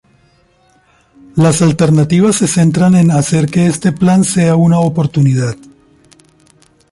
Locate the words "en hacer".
2.95-3.45